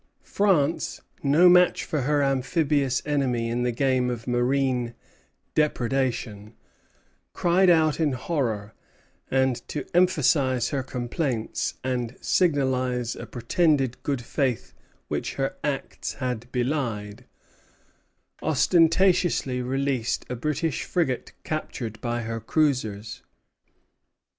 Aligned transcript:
France, 0.23 1.01
no 1.21 1.47
match 1.47 1.83
for 1.83 2.01
her 2.01 2.23
amphibious 2.23 3.03
enemy 3.05 3.49
in 3.49 3.61
the 3.61 3.71
game 3.71 4.09
of 4.09 4.25
marine 4.25 4.95
depredation, 5.53 6.55
cried 7.33 7.69
out 7.69 7.99
in 7.99 8.13
horror; 8.13 8.73
and 9.29 9.57
to 9.67 9.85
emphasize 9.95 10.69
her 10.69 10.81
complaints 10.81 11.75
and 11.83 12.17
signalize 12.19 13.15
a 13.15 13.27
pretended 13.27 14.01
good 14.01 14.23
faith 14.23 14.73
which 15.07 15.35
her 15.35 15.55
acts 15.63 16.13
had 16.13 16.51
belied, 16.51 17.25
ostentatiously 18.41 19.61
released 19.61 20.25
a 20.31 20.35
British 20.35 20.81
frigate 20.83 21.31
captured 21.43 22.01
by 22.01 22.23
her 22.23 22.39
cruisers. 22.39 23.21